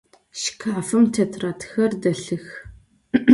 Şşkafım 0.39 1.03
têtradxer 1.13 1.91
delhıx. 2.01 2.45